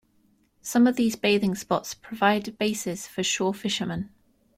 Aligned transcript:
Some 0.63 0.87
of 0.87 0.95
these 0.95 1.15
bathing 1.15 1.53
spots 1.53 1.93
provide 1.93 2.57
bases 2.57 3.05
for 3.05 3.21
shore 3.21 3.53
fishermen. 3.53 4.09